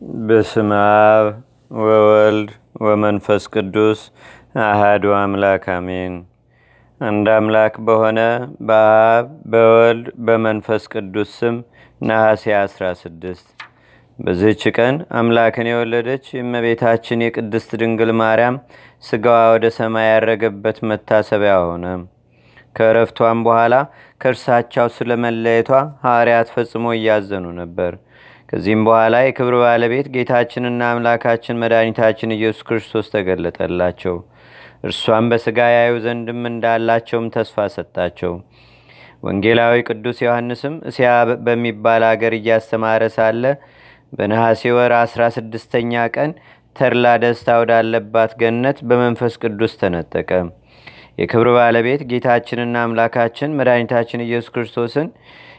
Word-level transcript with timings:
በስመ 0.00 0.70
አብ 0.78 1.26
ወወልድ 1.78 2.50
ወመንፈስ 2.80 3.44
ቅዱስ 3.54 4.00
አሃዱ 4.64 5.04
አምላክ 5.16 5.64
አሜን። 5.74 6.14
አንድ 7.00 7.26
አምላክ 7.34 7.74
በሆነ 7.86 8.18
በአብ 8.68 9.24
በወልድ 9.52 10.06
በመንፈስ 10.26 10.84
ቅዱስ 10.94 11.30
ስም 11.38 11.56
ነሐሴ 12.00 12.44
16 12.58 13.46
በዚህች 14.18 14.64
ቀን 14.76 14.98
አምላክን 15.20 15.70
የወለደች 15.70 16.26
የእመቤታችን 16.34 17.24
የቅድስት 17.26 17.72
ድንግል 17.82 18.12
ማርያም 18.20 18.58
ስጋዋ 19.02 19.40
ወደ 19.54 19.70
ሰማይ 19.78 20.08
ያረገበት 20.10 20.80
መታሰቢያ 20.90 21.54
ሆነ። 21.64 21.86
ከእረፍቷም 22.76 23.40
በኋላ 23.46 23.74
ከእርሳቸው 24.20 24.88
ስለመለየቷ 24.94 25.70
ሐዋርያት 26.02 26.50
ፈጽሞ 26.54 26.86
እያዘኑ 26.96 27.46
ነበር። 27.60 27.92
ከዚህም 28.48 28.82
በኋላ 28.86 29.16
የክብር 29.22 29.54
ባለቤት 29.62 30.06
ጌታችንና 30.14 30.82
አምላካችን 30.90 31.60
መድኃኒታችን 31.62 32.34
ኢየሱስ 32.36 32.60
ክርስቶስ 32.68 33.06
ተገለጠላቸው። 33.14 34.16
እርሷም 34.84 35.28
በሥጋ 35.30 35.58
ያዩ 35.74 35.94
ዘንድም 36.04 36.42
እንዳላቸውም 36.50 37.26
ተስፋ 37.36 37.66
ሰጣቸው። 37.76 38.32
ወንጌላዊ 39.22 39.76
ቅዱስ 39.88 40.18
ዮሐንስም 40.24 40.74
እስያ 40.90 41.08
በሚባል 41.46 42.02
አገር 42.10 42.34
እያስተማረ 42.38 43.02
ሳለ 43.16 43.44
በነሐሴ 44.12 44.62
ወር 44.76 44.92
16ኛ 44.98 46.04
ቀን 46.16 46.30
ተድላ 46.76 47.06
ደስታ 47.22 47.50
ወዳለባት 47.60 48.32
ገነት 48.40 48.78
በመንፈስ 48.88 49.34
ቅዱስ 49.42 49.74
ተነጠቀ። 49.80 50.30
የክብር 51.18 51.48
ባለቤት 51.56 52.00
ጌታችንና 52.10 52.76
አምላካችን 52.86 53.54
መድኃኒታችን 53.58 54.24
ኢየሱስ 54.24 54.50
ክርስቶስን 54.54 55.08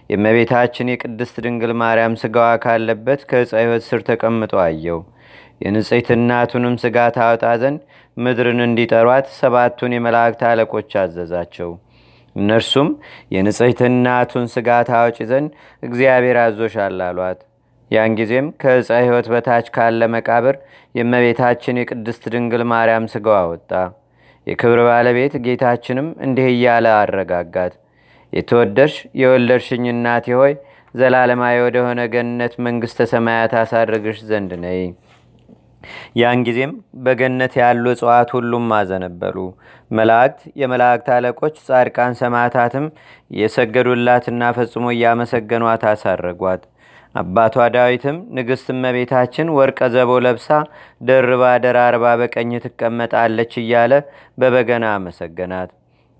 የእመቤታችን 0.10 0.92
የቅድስት 0.92 1.36
ድንግል 1.46 1.72
ማርያም 1.82 2.14
ስጋዋ 2.22 2.50
ካለበት 2.64 3.22
ከዕፀ 3.30 3.52
ሕይወት 3.62 3.84
ስር 3.88 4.02
ተቀምጦ 4.10 4.54
አየው። 4.64 5.00
የንጽሕት 5.62 6.10
እናቱንም 6.16 6.76
ስጋ 6.82 6.98
ታወጣ 7.16 7.46
ዘንድ 7.62 7.80
ምድርን 8.18 8.60
እንዲጠሯት 8.66 9.28
ሰባቱን 9.38 9.96
የመላእክት 9.96 10.42
አለቆች 10.50 10.92
አዘዛቸው። 11.02 11.72
እነርሱም 12.36 12.90
የንጽሕት 13.36 13.80
እናቱን 13.88 14.46
ስጋ 14.54 14.70
ታወጪ 14.90 15.18
ዘንድ 15.32 15.52
እግዚአብሔር 15.84 16.38
አዞሻል 16.44 17.00
አሏት። 17.08 17.40
ያን 17.92 18.16
ጊዜም 18.20 18.48
ከዕፀ 18.62 18.90
ሕይወት 19.02 19.28
በታች 19.34 19.68
ካለ 19.76 20.02
መቃብር 20.16 20.56
የእመቤታችን 20.96 21.80
የቅድስት 21.82 22.24
ድንግል 22.34 22.64
ማርያም 22.72 23.06
ስጋዋ 23.14 23.40
ወጣ። 23.52 23.72
የክብር 24.48 24.80
ባለቤት 24.88 25.34
ጌታችንም 25.46 26.08
እንዲህ 26.26 26.48
እያለ 26.52 26.88
አረጋጋት። 27.00 27.74
የተወደድሽ 28.34 28.94
የወለድሽኝ 29.22 29.86
እናቴ 29.92 30.28
ሆይ 30.40 30.54
ዘላለማዊ 30.96 31.58
ወደሆነ 31.66 32.02
ገነት 32.14 32.54
መንግሥተ 32.66 33.08
ሰማያት 33.12 33.54
አሳርግሽ 33.62 34.20
ዘንድ 34.30 34.52
ነይ። 34.64 34.80
ያን 36.20 36.40
ጊዜም 36.46 36.72
በገነት 37.04 37.54
ያሉ 37.62 37.84
እጽዋት 37.94 38.30
ሁሉም 38.36 38.66
አዘነበሉ። 38.78 39.38
መላእክት፣ 39.92 40.40
የመላእክት 40.62 41.08
አለቆች፣ 41.16 41.56
ጻድቃን፣ 41.68 42.18
ሰማዕታትም 42.22 42.86
የሰገዱላትና 43.38 44.52
ፈጽሞ 44.58 44.86
እያመሰገኗት 44.96 45.86
አሳረጓት። 45.92 46.64
አባቷ 47.16 47.56
ዳዊትም 47.76 48.18
ንግሥት 48.38 48.68
እመቤታችን 48.74 49.54
ወርቀ 49.58 49.80
ዘቦ 49.94 50.12
ለብሳ 50.26 50.50
ደርባ 51.02 51.44
ደራርባ 51.64 52.06
በቀኝ 52.22 52.52
ትቀመጣለች 52.66 53.54
እያለ 53.62 53.94
በበገና 54.38 54.86
አመሰገናት። 54.98 55.72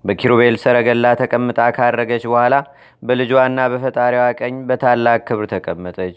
በኪሩቤል 0.04 0.56
ሰረገላ 0.62 1.06
ተቀምጣ 1.20 1.60
ካረገች 1.76 2.24
በኋላ 2.30 2.54
በልጇና 3.02 3.60
በፈጣሪዋ 3.72 4.24
ቀኝ 4.40 4.56
በታላቅ 4.68 5.20
ክብር 5.28 5.46
ተቀመጠች። 5.52 6.16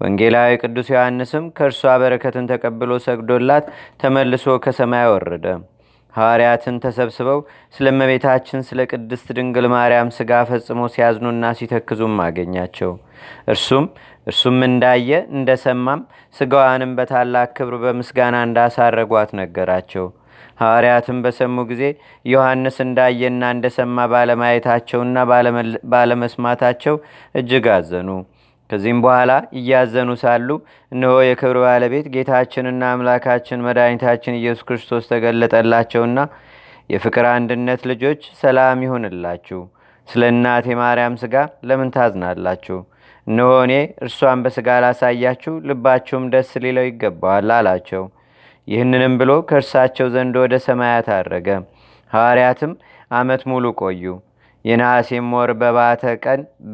ወንጌላዊ 0.00 0.50
ቅዱስ 0.62 0.88
ዮሐንስም 0.92 1.44
ከእርሷ 1.56 1.94
በረከትን 2.02 2.48
ተቀብሎ 2.50 3.00
ሰግዶላት 3.06 3.64
ተመልሶ 4.02 4.54
ከሰማይ 4.64 5.06
ወረደ። 5.14 5.46
ሐዋርያትን 6.14 6.76
ተሰብስበው 6.84 7.40
ስለ 7.74 7.86
እመቤታችን 7.92 8.60
ስለ 8.68 8.80
ቅድስት 8.90 9.26
ድንግል 9.36 9.66
ማርያም 9.74 10.12
ሥጋ 10.16 10.40
ፈጽሞ 10.48 10.80
ሲያዝኑና 10.94 11.50
ሲተክዙም 11.58 12.16
አገኛቸው። 12.24 12.92
እርሱም 13.52 13.84
እርሱም 14.26 14.58
እንዳየ 14.68 15.10
እንደሰማም 15.36 16.00
ሥጋዋንም 16.34 16.94
በታላቅ 16.98 17.48
ክብር 17.58 17.76
በምስጋና 17.84 18.36
እንዳሳረጓት 18.48 19.30
ነገራቸው። 19.40 20.06
ሐዋርያትም 20.58 21.18
በሰሙ 21.24 21.56
ጊዜ 21.70 21.82
ዮሐንስ 22.24 22.76
እንዳየና 22.84 23.42
እንደሰማ 23.54 24.06
ባለማየታቸውና 24.12 25.16
ባለመስማታቸው 25.92 26.96
እጅግ 27.34 27.66
አዘኑ። 27.76 28.08
ከዚህም 28.70 28.98
በኋላ 29.04 29.30
እያዘኑ 29.58 30.10
ሳሉ 30.22 30.48
እነሆ 30.92 31.14
የክብር 31.26 31.58
ባለቤት 31.64 32.06
ጌታችንና 32.14 32.82
አምላካችን 32.94 33.64
መድኃኒታችን 33.66 34.38
ኢየሱስ 34.40 34.66
ክርስቶስ 34.68 35.08
ተገለጠላቸውና 35.12 36.18
የፍቅር 36.90 37.26
አንድነት 37.32 37.80
ልጆች 37.90 38.20
ሰላም 38.40 38.82
ይሁንላችሁ። 38.84 39.60
ስለ 40.08 40.22
እናቴ 40.32 40.66
ማርያም 40.80 41.16
ሥጋ 41.22 41.34
ለምን 41.68 41.90
ታዝናላችሁ? 41.96 42.76
እነሆ 43.26 43.50
እኔ 43.64 43.74
እርሷን 44.04 44.42
በሥጋ 44.44 44.68
ላሳያችሁ፣ 44.84 45.54
ልባችሁም 45.68 46.24
ደስ 46.34 46.50
ሊለው 46.64 46.86
ይገባዋል 46.86 47.50
አላቸው። 47.56 48.04
ይህንንም 48.68 49.14
ብሎ 49.20 49.30
ከእርሳቸው 49.48 50.08
ዘንድ 50.14 50.34
ወደ 50.42 50.54
ሰማያት 50.66 51.06
አረገ። 51.16 51.48
ሐዋርያትም 52.10 52.72
ዓመት 53.12 53.42
ሙሉ 53.50 53.64
ቆዩ። 53.80 54.02
የነሐሴም 54.64 55.28
ወር 55.36 55.50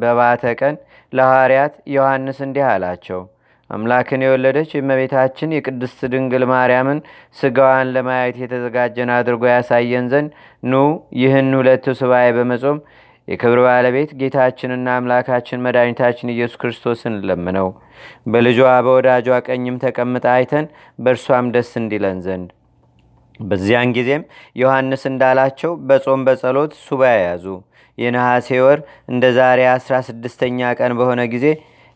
በባተ 0.01 0.43
ቀን 0.61 0.75
ለሐዋርያት 1.13 1.73
ዮሐንስ 1.95 2.37
እንዲህ 2.45 2.65
አላቸው። 2.71 3.21
አምላክን 3.69 4.21
የወለደች 4.23 4.69
የእመቤታችን 4.73 5.53
የቅድስት 5.55 5.99
ድንግል 6.13 6.43
ማርያምን 6.51 6.99
ስጋዋን 7.37 7.87
ለማየት 7.95 8.35
የተዘጋጀን 8.41 9.11
አድርጎ 9.15 9.43
ያሳየን 9.51 10.09
ዘንድ 10.11 10.29
ኑ 10.63 10.83
ይህን 11.21 11.49
ሁለቱ 11.59 11.95
ስባኤ 12.01 12.27
በመጾም 12.37 12.79
የክብር 13.27 13.59
ባለቤት 13.65 14.11
ጌታችንና 14.19 14.87
አምላካችን 14.97 15.63
መድኃኒታችን 15.65 16.31
ኢየሱስ 16.33 16.59
ክርስቶስን 16.61 17.13
ለምነው 17.27 17.69
በልጇ 18.31 18.57
በወዳጇ 18.85 19.37
ቀኝም 19.47 19.79
ተቀምጣ 19.83 20.25
አይተን 20.35 20.65
በእርሷም 20.99 21.47
ደስ 21.55 21.71
እንዲለን 21.81 22.19
ዘንድ። 22.25 22.49
በዚያን 23.43 23.93
ጊዜም 23.95 24.23
ዮሐንስ 24.55 25.03
እንዳላቸው 25.09 25.71
በጾም 25.87 26.21
በጸሎት 26.27 26.73
ሱባኤ 26.83 27.17
ያዙ። 27.23 27.45
የነሐሴ 27.97 28.47
ወር 28.63 28.79
እንደ 29.11 29.25
ዛሬ 29.37 29.61
አስራ 29.73 29.95
ስድስተኛ 30.07 30.69
ቀን 30.79 30.93
በሆነ 30.99 31.21
ጊዜ 31.33 31.45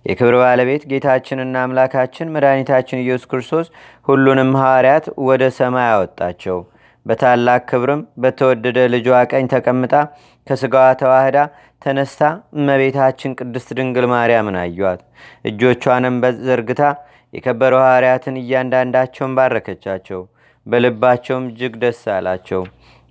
የክብር 0.06 0.36
ባለቤት 0.42 0.84
ጌታችንና 0.92 1.56
አምላካችን 1.66 2.32
መድኃኒታችን 2.36 3.02
ኢየሱስ 3.04 3.30
ክርስቶስ 3.32 3.68
ሁሉንም 4.08 4.52
ሐዋርያት 4.62 5.08
ወደ 5.28 5.44
ሰማይ 5.58 5.90
አወጣቸው። 5.94 6.60
በታላቅ 7.10 7.62
ክብርም 7.70 8.02
በተወደደ 8.24 8.80
ልጇ 8.94 9.08
ቀኝ 9.32 9.46
ተቀምጣ 9.54 9.94
ከሥጋዋ 10.48 10.88
ተዋህዳ 11.00 11.38
ተነስታ 11.82 12.22
እመቤታችን 12.58 13.36
ቅድስት 13.40 13.70
ድንግል 13.78 14.06
ማርያምን 14.12 14.58
አዩአት። 14.62 15.02
እጆቿንም 15.50 16.16
ዘርግታ 16.48 16.82
የከበሩ 17.34 17.74
ሐዋርያትን 17.82 18.36
እያንዳንዳቸውን 18.42 19.34
ባረከቻቸው። 19.38 20.22
በልባቸውም 20.68 21.46
እጅግ 21.52 21.74
ደስ 21.84 22.02
አላቸው። 22.16 22.62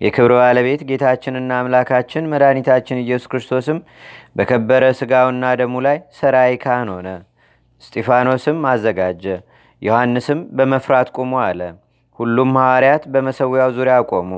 የክብር 0.00 0.32
ባለቤት 0.38 0.80
ጌታችንና 0.88 1.52
አምላካችን 1.60 2.28
መድኃኒታችን 2.32 3.02
ኢየሱስ 3.02 3.30
ክርስቶስም 3.32 3.78
በከበረ 4.36 4.84
ሥጋውና 4.98 5.54
ደሙ 5.60 5.80
ላይ 5.86 5.98
ሰራይ 6.18 6.54
ካህን 6.64 6.90
ሆነ። 6.94 7.08
እስጢፋኖስም 7.82 8.60
አዘጋጀ። 8.70 9.24
ዮሐንስም 9.82 10.40
በመፍራት 10.56 11.08
ቁሙ 11.16 11.32
አለ። 11.44 11.60
ሁሉም 12.18 12.50
ሐዋርያት 12.58 13.04
በመሰዊያው 13.12 13.70
ዙሪያ 13.76 13.96
ቆሙ። 14.10 14.30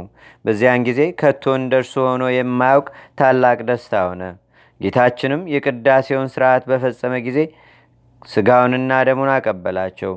በዚያን 0.45 0.85
ጊዜ 0.89 1.01
ከቶ 1.21 1.55
እንደርሱ 1.59 1.95
ሆኖ 2.07 2.25
የማያውቅ 2.33 2.87
ታላቅ 3.21 3.59
ደስታ 3.69 4.03
ሆነ። 4.09 4.23
ጌታችንም 4.81 5.43
የቅዳሴውን 5.55 6.31
ስርዓት 6.35 6.63
በፈጸመ 6.71 7.15
ጊዜ 7.27 7.39
ስጋውንና 8.29 8.93
ደሙን 9.09 9.31
አቀበላቸው። 9.35 10.13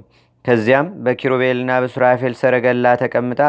ከዚያም 0.46 0.88
በኪሩቤልና 1.04 1.72
በሱራፌል 1.84 2.34
ሰረገላ 2.40 2.88
ተቀምጣ 3.02 3.42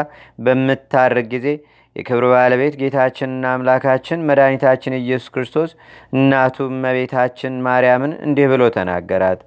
በምታርግ 0.45 1.25
ጊዜ 1.33 1.47
የክብር 1.95 2.25
ባለቤት 2.31 2.73
ጌታችንና 2.79 3.51
አምላካችን 3.55 4.23
መድኃኒታችን 4.29 4.97
ኢየሱስ 4.99 5.27
ክርስቶስ 5.35 5.71
እናቱ 6.15 6.67
እመቤታችን 6.71 7.53
ማርያምን 7.67 8.13
እንዲህ 8.25 8.47
ብሎ 8.51 8.63
ተናገራት። 8.75 9.41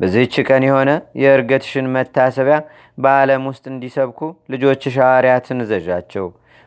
በዚህች 0.00 0.34
ቀን 0.48 0.62
የሆነ 0.66 0.90
የእርገትሽን 1.20 1.92
መታሰቢያ 1.96 2.56
በዓለም 2.98 3.44
ውስጥ 3.50 3.64
እንዲሰብኩ 3.72 4.20
ልጆችሽ 4.52 4.96
ሐዋርያትን 5.02 5.62
እዘዣቸው። 5.64 6.26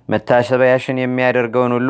መታሰቢያሽን 0.10 1.02
የሚያደርገውን 1.02 1.74
ሁሉ 1.78 1.90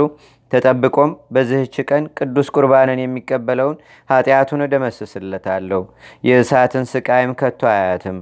ተጠብቆም 0.52 1.12
በዚህች 1.36 1.76
ቀን 1.90 2.04
ቅዱስ 2.18 2.48
ቁርባንን 2.56 3.00
የሚቀበለውን 3.02 3.78
ኃጢአቱን 4.10 4.64
እደመስስለታለሁ። 4.66 5.82
የእሳትን 6.24 6.86
ስቃይም 6.92 7.34
ከቶ 7.42 7.62
አያትም። 7.74 8.18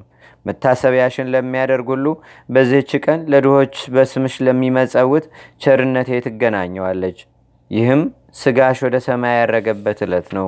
መታሰቢያሽን 0.46 1.32
ለሚያደርግ 1.34 1.88
ሁሉ 1.94 2.08
በዚህች 2.50 2.92
ቀን 3.06 3.20
ለድሆች 3.34 3.76
በስምሽ 3.96 4.36
ለሚመጸውት 4.48 5.26
ቸርነቴ 5.62 6.20
ትገናኘዋለች። 6.26 7.20
ይህም 7.72 8.02
ስጋሽ 8.36 8.80
ወደ 8.86 8.96
ሰማይ 9.06 9.36
ያረገበት 9.40 10.00
ዕለት 10.06 10.28
ነው። 10.38 10.48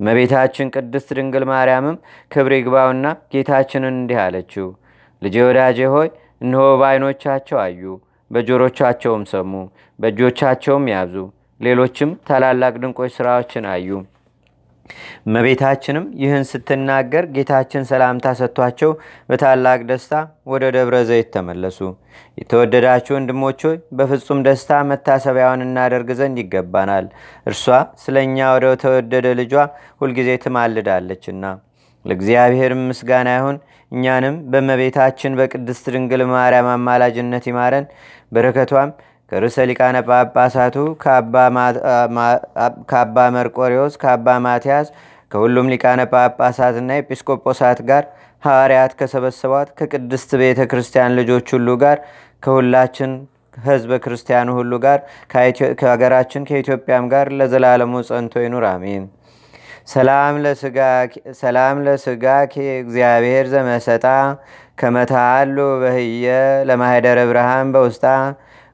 እመቤታችን 0.00 0.72
ቅድስት 0.74 1.08
ድንግል 1.18 1.44
ማርያምም 1.50 1.96
ክብር 2.30 2.52
ይግባውና 2.56 3.04
ጌታችንን 3.32 3.94
እንዲህ 3.94 4.18
አለችው፣ 4.24 4.66
ልጄ 5.22 5.36
ወዳጄ 5.48 5.78
ሆይ 5.94 6.08
እነሆ 6.40 6.64
በዓይኖቻቸው 6.80 7.58
አዩ፣ 7.62 7.82
በጆሮቻቸውም 8.30 9.24
ሰሙ፣ 9.32 9.52
በእጆቻቸውም 9.98 10.86
ያዙ፣ 10.94 11.14
ሌሎችም 11.60 12.10
ታላላቅ 12.28 12.74
ድንቆች 12.82 13.12
ሥራዎችን 13.16 13.66
አዩ። 13.72 13.88
እመቤታችንም 15.26 16.04
ይህን 16.22 16.44
ስትናገር 16.50 17.24
ጌታችን 17.36 17.86
ሰላምታ 17.90 18.32
ሰጥቷቸው 18.40 18.90
በታላቅ 19.30 19.78
ደስታ 19.90 20.14
ወደ 20.52 20.64
ደብረ 20.76 20.96
ዘይት 21.08 21.28
ተመለሱ። 21.36 21.78
የተወደዳችሁ 22.38 23.14
ወንድሞች 23.16 23.60
ሆይ 23.66 23.76
በፍጹም 23.98 24.40
ደስታ 24.46 24.80
መታሰቢያውን 24.90 25.64
እናደርግ 25.66 26.10
ዘንድ 26.18 26.38
ይገባናል። 26.42 27.06
እርሷ 27.46 27.64
ስለ 28.02 28.16
እኛ 28.26 28.48
ወደ 28.56 28.66
ተወደደ 28.84 29.26
ልጇ 29.40 29.54
ሁልጊዜ 30.00 30.30
ትማልዳለችና። 30.44 31.44
ለእግዚአብሔር 32.04 32.72
ምስጋና 32.82 33.28
ይሁን። 33.38 33.56
እኛንም 33.92 34.36
በእመቤታችን 34.50 35.36
በቅድስት 35.38 35.84
ድንግል 35.94 36.22
ማርያም 36.30 36.68
አማላጅነት 36.72 37.44
ይማረን። 37.50 37.86
በረከቷም 38.32 38.90
ከርዕሰ 39.32 39.56
ሊቃነ 39.68 39.96
ጳጳሳቱ 40.08 40.76
ከአባ 42.90 43.16
መርቆሪዎስ 43.36 43.94
ከአባ 44.02 44.36
ማትያስ 44.44 44.88
ከሁሉም 45.30 45.70
ሊቃነ 45.72 46.00
ጳጳሳትና 46.12 46.90
ኤጲስቆጶሳት 47.00 47.80
ጋር 47.88 48.04
ሐዋርያት 48.42 48.92
ከሰበሰቧት 48.98 49.68
ከቅድስት 49.78 50.30
ቤተ 50.42 50.60
ክርስቲያን 50.72 51.16
ልጆች 51.18 51.46
ሁሉ 51.56 51.68
ጋር 51.82 51.98
ከሁላችን 52.42 53.12
ህዝበ 53.58 53.92
ክርስቲያኑ 54.04 54.48
ሁሉ 54.58 54.72
ጋር 54.84 54.98
ከሀገራችን 55.80 56.46
ከኢትዮጵያም 56.48 57.04
ጋር 57.14 57.26
ለዘላለሙ 57.38 57.94
ጸንቶ 58.08 58.34
ይኑር፣ 58.44 58.66
አሜን። 58.72 59.04
ሰላም 61.40 61.76
ለስጋኪ 61.86 62.54
እግዚአብሔር 62.80 63.46
ዘመሰጣ 63.52 64.04
ከመታሃሉ 64.80 65.58
በህየ 65.82 66.26
ለማህደረ 66.68 67.18
ብርሃን 67.30 67.68
በውስጣ 67.74 68.04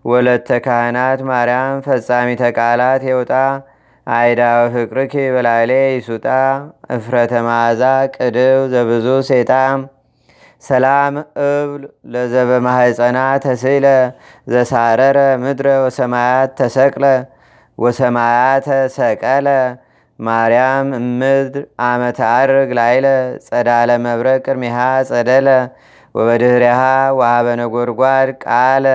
ወለተ 0.05 0.49
ካህናት 0.65 1.21
ማርያም 1.29 1.77
ፈጻሚ 1.87 2.29
ተቃላት 2.41 3.03
የውጣ 3.09 3.33
አይዳ 4.07 4.41
ፍቅርኪ 4.73 5.15
በላሌ 5.35 5.73
ይሱጣ 5.93 6.27
እፍረተ 6.97 7.33
ማዛ 7.47 7.83
ቅድው 8.17 8.61
ዘብዙ 8.73 9.07
ሴጣ 9.29 9.51
ሰላም 10.63 11.15
እብል 11.45 11.83
ለዘበ 12.13 12.51
ማህፀና 12.67 13.19
ተስለ 13.45 13.87
ዘሳረረ 14.47 15.19
ምድረ 15.45 15.69
ወሰማያት 15.85 16.51
ተሰቅለ 16.61 17.05
ወሰማያተ 17.79 18.67
ሰቀለ። 18.97 19.49
ማርያም 20.19 20.89
እምድር 20.99 21.55
አመተ 21.85 22.19
አርግ 22.33 22.71
ላይለ 22.79 23.07
ጸዳለ 23.47 23.91
መብረቅ 24.05 24.41
ቅድሚሃ 24.47 24.79
ጸደለ። 25.11 25.49
ወበድህሪሃ 26.15 26.81
ነጎድጓድ 27.61 28.31
ቃለ 28.45 28.87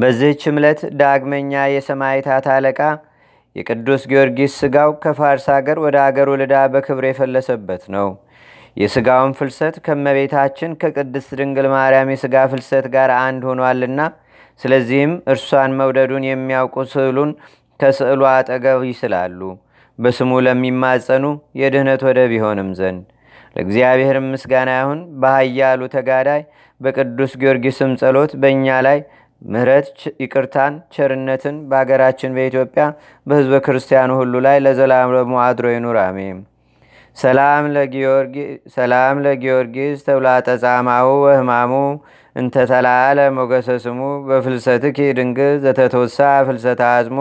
በዚህች 0.00 0.42
ዕለት 0.52 0.80
ዳግመኛ 1.00 1.62
የሰማይታት 1.74 2.46
አለቃ 2.54 2.80
የቅዱስ 3.56 4.02
ጊዮርጊስ 4.10 4.52
ስጋው 4.60 4.92
ከፋርስ 5.02 5.46
አገር 5.56 5.78
ወደ 5.84 5.96
አገሩ 6.04 6.30
ልዳ 6.40 6.54
በክብር 6.72 7.04
የፈለሰበት 7.08 7.82
ነው። 7.94 8.08
የስጋውን 8.76 9.32
ፍልሰት 9.38 9.76
ከመቤታችን 9.86 10.70
ከቅድስት 10.80 11.30
ድንግል 11.40 11.66
ማርያም 11.74 12.08
የስጋ 12.12 12.36
ፍልሰት 12.52 12.86
ጋር 12.94 13.10
አንድ 13.20 13.42
ሆኗልና፣ 13.50 14.00
ስለዚህም 14.60 15.12
እርሷን 15.32 15.72
መውደዱን 15.78 16.24
የሚያውቁ 16.28 16.84
ስዕሉን 16.92 17.30
ከስዕሉ 17.80 18.22
አጠገብ 18.32 18.82
ይስላሉ፣ 18.90 19.40
በስሙ 19.98 20.32
ለሚማጸኑ 20.46 21.24
የድህነት 21.60 22.02
ወደብ 22.08 22.32
ይሆንም 22.36 22.70
ዘንድ። 22.78 23.02
ለእግዚአብሔር 23.56 24.16
ምስጋና 24.24 24.70
ይሁን። 24.78 25.00
በኃያሉ 25.22 25.80
ተጋዳይ 25.94 26.40
በቅዱስ 26.80 27.32
ጊዮርጊስም 27.40 27.92
ጸሎት 28.00 28.32
በእኛ 28.42 28.66
ላይ 28.86 28.98
ምሕረት 29.44 29.88
ይቅርታን፣ 30.22 30.74
ቸርነትን 30.94 31.56
በአገራችን 31.70 32.34
በኢትዮጵያ 32.36 32.84
በሕዝበ 33.26 33.60
ክርስቲያኑ 33.66 34.10
ሁሉ 34.20 34.34
ላይ 34.46 34.58
ለዘላለሙ 34.64 35.32
አድሮ 35.44 35.66
ይኑር፣ 35.74 35.98
አሜን። 36.04 36.38
ሰላም 38.76 39.16
ለጊዮርጊስ 39.24 40.00
ተብላጠ 40.06 40.46
ጻማሁ 40.62 41.08
ወህማሙ 41.24 41.72
እንተተላለ 42.36 43.18
ሞገሰ 43.36 43.68
ስሙ 43.84 44.00
በፍልሰትኪ 44.28 44.98
ድንግል 45.18 45.54
ዘተተወሳ 45.64 46.18
ፍልሰተ 46.46 46.82
አዝሙ 46.90 47.18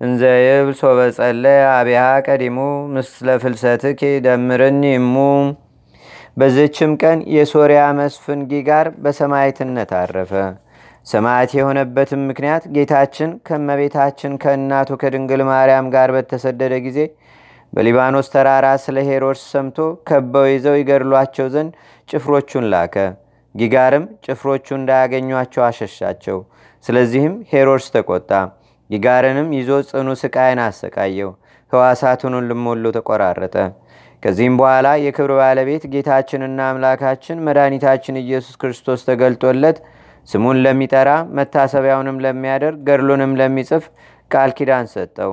እንዘይብል 0.00 0.74
ሶበጸለ 0.80 1.44
አብያ 1.72 1.98
ቀዲሙ 2.26 2.58
ምስለ 2.94 3.28
ፍልሰትኪ 3.42 4.02
ደምርኒ 4.26 4.84
እሙ። 4.98 5.14
በዝችም 6.36 6.92
ቀን 7.02 7.18
የሶርያ 7.34 7.80
መስፍን 7.98 8.40
ጊጋር 8.52 8.86
በሰማይትነት 9.04 9.90
አረፈ። 9.98 10.32
ሰማዕት 11.06 11.50
የሆነበትም 11.56 12.20
ምክንያት 12.28 12.64
ጌታችን 12.74 13.30
ከመቤታችን 13.46 14.32
ከእናቱ 14.42 14.90
ከድንግል 15.00 15.42
ማርያም 15.48 15.86
ጋር 15.94 16.10
በተሰደደ 16.16 16.74
ጊዜ 16.86 16.98
በሊባኖስ 17.72 18.26
ተራራ 18.34 18.66
ስለ 18.82 18.98
ሄሮድስ 19.08 19.42
ሰምቶ 19.52 19.78
ከበው 20.08 20.46
ይዘው 20.50 20.74
ይገድሏቸው 20.80 21.46
ዘንድ 21.54 21.72
ጭፍሮቹን 22.08 22.64
ላከ። 22.72 22.96
ጊጋርም 23.54 24.04
ጭፍሮቹ 24.24 24.66
እንዳያገኟቸው 24.78 25.62
አሸሻቸው። 25.68 26.38
ስለዚህም 26.84 27.34
ሄሮድስ 27.52 27.86
ተቆጣ። 27.94 28.30
ጊጋርንም 28.90 29.48
ይዞ 29.58 29.70
ጽኑ 29.90 30.08
ስቃይን 30.22 30.60
አሰቃየው። 30.64 31.30
ሕዋሳቱን 31.72 32.34
ልሞሉ 32.48 32.84
ተቆራረጠ። 32.96 33.56
ከዚህም 34.22 34.56
በኋላ 34.60 34.88
የክብር 35.04 35.32
ባለቤት 35.40 35.84
ጌታችንና 35.94 36.60
አምላካችን 36.72 37.42
መድኃኒታችን 37.46 38.20
ኢየሱስ 38.22 38.54
ክርስቶስ 38.62 39.00
ተገልጦለት 39.08 39.78
ስሙን 40.28 40.56
ለሚጠራ 40.64 41.10
መታሰቢያውንም 41.36 42.18
ለሚያደርግ 42.24 42.78
ገድሉንም 42.88 43.32
ለሚጽፍ 43.40 43.84
ቃል 44.30 44.50
ኪዳን 44.58 44.86
ሰጠው። 44.92 45.32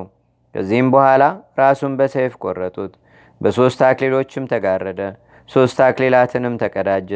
ከዚህም 0.56 0.88
በኋላ 0.94 1.24
ራሱን 1.59 1.94
በሰይፍ 2.00 2.33
ቆረጡት። 2.44 2.94
በሦስት 3.41 3.81
አክሊሎችም 3.89 4.45
ተጋረደ። 4.53 5.01
ሦስት 5.50 5.77
አክሊላትንም 5.86 6.56
ተቀዳጀ። 6.62 7.12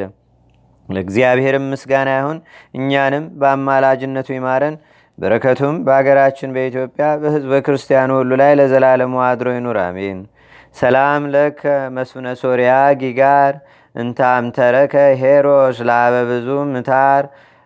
ለእግዚአብሔርም 0.89 1.65
ምስጋና 1.71 2.09
ይሁን። 2.17 2.37
እኛንም 2.77 3.25
በአማላጅነቱ 3.41 4.29
ይማረን። 4.35 4.75
በረከቱም 5.17 5.75
በአገራችን 5.85 6.53
በኢትዮጵያ 6.55 7.07
በሕዝበ 7.21 7.53
ክርስቲያኑ 7.65 8.11
ሁሉ 8.19 8.31
ላይ 8.41 8.51
ለዘላለሙ 8.59 9.13
አድሮ 9.27 9.47
ይኑር፣ 9.55 9.77
አሜን። 9.83 10.19
ሰላም 10.75 11.23
ለከ 11.33 11.61
መስፍነ 11.95 12.27
ሶርያ 12.41 12.71
ጊጋር 13.01 13.53
እንታምተረከ 13.95 14.93
ሄሮስ 15.21 15.79
ላበ 15.89 16.15
ብዙ 16.31 16.47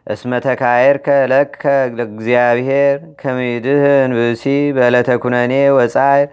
ምታር 0.07 0.13
እስመተካየርከ 0.13 1.07
ለከ 1.31 1.63
ለእግዚአብሔር 1.97 2.97
ከሚድህን 3.21 4.11
ብሲ 4.17 4.43
በዕለተ 4.75 5.09
ኩነኔ 5.23 5.53
ወጻይር 5.77 6.27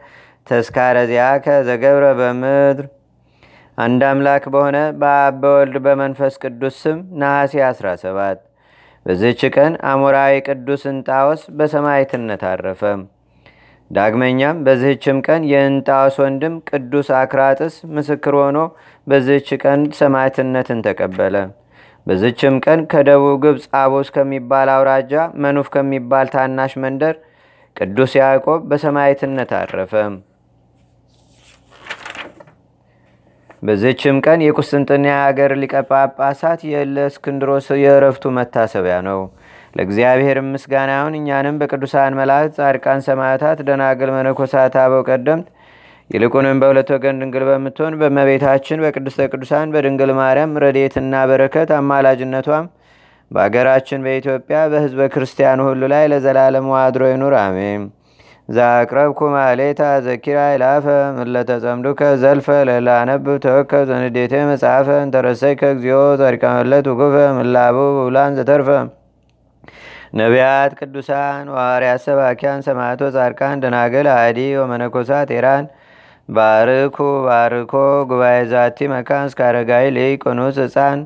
ተስካረ 0.47 0.97
ዚአከ 1.11 1.47
ዘገብረ 1.69 2.05
በምድር 2.19 2.87
አንድ 3.79 4.03
አምላክ 4.11 4.45
በሆነ 4.55 4.77
በአብ 5.01 5.41
በወልድ 5.43 5.77
በመንፈስ 5.87 6.35
ቅዱስ 6.43 6.77
ስም 6.83 6.99
ነሐሴ 7.21 7.55
17 7.71 8.43
በዚህች 9.07 9.43
ቀን 9.57 9.73
አሞራዊ 9.91 10.35
ቅዱስ 10.49 10.85
እንጣዎስ 10.93 11.43
በሰማይትነት 11.59 12.45
አረፈ። 12.51 12.83
ዳግመኛም 13.91 14.63
በዚህችም 14.67 15.19
ቀን 15.27 15.43
የእንጣዎስ 15.51 16.17
ወንድም 16.23 16.55
ቅዱስ 16.71 17.11
አክራጥስ 17.19 17.75
ምስክር 17.97 18.37
ሆኖ 18.41 18.61
በዚህች 19.07 19.51
ቀን 19.65 19.83
ሰማዕትነትን 19.99 20.81
ተቀበለ። 20.87 21.37
በዚችም 22.07 22.55
ቀን 22.65 22.81
ከደቡብ 22.91 23.37
ግብፅ 23.45 23.65
አቦስ 23.81 24.09
ከሚባል 24.15 24.69
አውራጃ 24.73 25.13
መኑፍ 25.43 25.69
ከሚባል 25.75 26.27
ታናሽ 26.35 26.73
መንደር 26.85 27.17
ቅዱስ 27.77 28.13
ያዕቆብ 28.19 28.61
በሰማዕትነት 28.71 29.53
አረፈ። 29.59 29.93
በዚችም 33.63 34.17
ቀን 34.25 34.41
የቁስጥንጥንያ 34.45 35.13
ሀገር 35.23 35.51
ሊቀ 35.61 35.75
ጳጳሳት 35.89 36.61
የእለእስክንድሮስ 36.71 37.67
የእረፍቱ 37.83 38.33
መታሰቢያ 38.39 38.97
ነው። 39.07 39.21
ለእግዚአብሔር 39.77 40.39
ምስጋና 40.49 40.91
ይሁን። 40.97 41.15
እኛንም 41.21 41.57
በቅዱሳን 41.61 42.17
መላእክት፣ 42.19 42.55
ጻድቃን፣ 42.59 43.01
ሰማዕታት፣ 43.07 43.61
ደናግል፣ 43.69 44.11
መነኮሳት፣ 44.17 44.75
አበው 44.83 45.03
ቀደምት 45.09 45.47
ይልቁንም 46.11 46.59
በሁለት 46.63 46.89
ወገን 46.95 47.21
ድንግል 47.21 47.45
በምትሆን 47.49 47.95
በእመቤታችን 48.01 48.83
በቅድስተ 48.85 49.27
ቅዱሳን 49.33 49.73
በድንግል 49.75 50.11
ማርያም 50.19 50.59
ረድኤትና 50.65 51.23
በረከት 51.31 51.71
አማላጅነቷም 51.79 52.67
በአገራችን 53.31 54.05
በኢትዮጵያ 54.07 54.59
በሕዝበ 54.73 55.07
ክርስቲያኑ 55.15 55.61
ሁሉ 55.69 55.83
ላይ 55.93 56.05
ለዘላለሙ 56.13 56.69
አድሮ 56.81 57.05
ይኑር፣ 57.11 57.35
አሜን። 57.41 57.85
ዛቅረብኩ 58.49 59.21
ማሌታ 59.35 59.83
ዘኪራ 60.07 60.39
ይላፈ 60.53 60.87
ምለተጸምዱከ 61.19 62.01
ዘልፈ 62.23 62.49
ለላነብብ 62.69 63.29
ተወከብ 63.45 63.85
ዘንዴቴ 63.91 64.35
መጽሐፈ 64.51 64.89
እንተረሰይከ 65.05 65.71
እግዚኦ 65.75 66.01
ጸሪቀመለት 66.21 66.89
ውጉፈ 66.93 67.17
ምላቡ 67.39 67.79
ብውላን 67.97 68.37
ዘተርፈ 68.39 68.69
ነቢያት፣ 70.15 70.73
ቅዱሳን፣ 70.81 71.47
ዋርያት፣ 71.57 72.03
ሰባኪያን፣ 72.07 72.61
ሰማዕቶ፣ 72.67 73.03
ጻድቃን፣ 73.17 73.63
ደናገል፣ 73.65 74.09
አዲ 74.17 74.41
ወመነኮሳት 74.61 75.31
ኤራን 75.39 75.65
ባርኩ 76.29 76.97
ባርኮ 77.27 77.73
ጉባኤ 78.11 78.39
ዛቲ 78.53 78.89
መካን 78.93 79.27
እስከ 79.31 79.41
አረጋዊ 79.49 79.87
ህፃን 80.59 81.01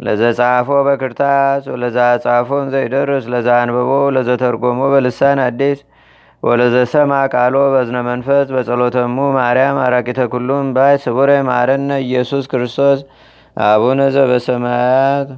ለዘጻፎ 0.00 0.68
በክርታስ 0.86 1.64
ወለዛ 1.72 1.98
ጻፎን 2.24 2.66
ዘይደርስ 2.74 3.24
ለዛ 3.32 3.48
አንብቦ 3.62 3.90
ለዘተርጎሞ 4.16 4.80
በልሳን 4.94 5.40
አዲስ። 5.44 5.80
ወለዘሰማ 6.42 7.12
ቃሎ 7.34 7.56
በዝነ 7.74 7.98
መንፈስ 8.08 8.46
በጸሎተሙ 8.54 9.16
ማርያም 9.36 9.78
አራቂተ 9.84 10.20
ኩሉም 10.32 10.66
ባይ 10.76 10.96
ስቡረ 11.04 11.30
ማረነ 11.48 11.90
ኢየሱስ 12.06 12.44
ክርስቶስ። 12.52 13.00
አቡነ 13.64 14.00
ዘበሰማያት 14.14 15.28